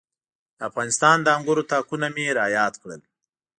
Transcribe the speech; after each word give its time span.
د 0.57 0.59
افغانستان 0.69 1.17
د 1.21 1.27
انګورو 1.37 1.67
تاکونه 1.71 2.07
مې 2.15 2.25
را 2.37 2.45
یاد 2.57 2.73
کړل. 2.81 3.01